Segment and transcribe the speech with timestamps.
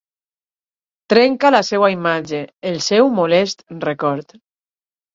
[1.15, 2.41] Trencar la seua imatge,
[2.73, 4.39] el seu molest record.